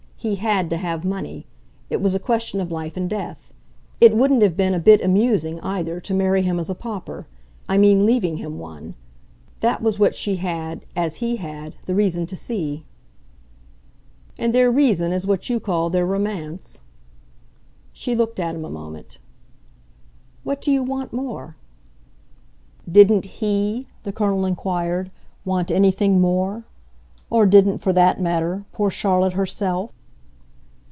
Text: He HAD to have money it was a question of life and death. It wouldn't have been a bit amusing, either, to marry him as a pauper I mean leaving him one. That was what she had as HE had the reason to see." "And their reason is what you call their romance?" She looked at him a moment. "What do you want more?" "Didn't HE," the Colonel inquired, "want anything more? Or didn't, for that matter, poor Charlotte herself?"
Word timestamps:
He 0.23 0.35
HAD 0.35 0.69
to 0.69 0.77
have 0.77 1.03
money 1.03 1.47
it 1.89 1.99
was 1.99 2.13
a 2.13 2.19
question 2.19 2.61
of 2.61 2.71
life 2.71 2.95
and 2.95 3.09
death. 3.09 3.51
It 3.99 4.15
wouldn't 4.15 4.43
have 4.43 4.55
been 4.55 4.75
a 4.75 4.79
bit 4.79 5.01
amusing, 5.01 5.59
either, 5.61 5.99
to 6.01 6.13
marry 6.13 6.43
him 6.43 6.59
as 6.59 6.69
a 6.69 6.75
pauper 6.75 7.25
I 7.67 7.77
mean 7.79 8.05
leaving 8.05 8.37
him 8.37 8.59
one. 8.59 8.93
That 9.61 9.81
was 9.81 9.97
what 9.97 10.13
she 10.15 10.35
had 10.35 10.85
as 10.95 11.15
HE 11.15 11.37
had 11.37 11.75
the 11.87 11.95
reason 11.95 12.27
to 12.27 12.35
see." 12.35 12.85
"And 14.37 14.53
their 14.53 14.71
reason 14.71 15.11
is 15.11 15.25
what 15.25 15.49
you 15.49 15.59
call 15.59 15.89
their 15.89 16.05
romance?" 16.05 16.81
She 17.91 18.13
looked 18.15 18.39
at 18.39 18.53
him 18.53 18.63
a 18.63 18.69
moment. 18.69 19.17
"What 20.43 20.61
do 20.61 20.69
you 20.71 20.83
want 20.83 21.11
more?" 21.11 21.55
"Didn't 22.87 23.25
HE," 23.41 23.87
the 24.03 24.13
Colonel 24.13 24.45
inquired, 24.45 25.09
"want 25.45 25.71
anything 25.71 26.21
more? 26.21 26.65
Or 27.31 27.47
didn't, 27.47 27.79
for 27.79 27.91
that 27.93 28.21
matter, 28.21 28.65
poor 28.71 28.91
Charlotte 28.91 29.33
herself?" 29.33 29.89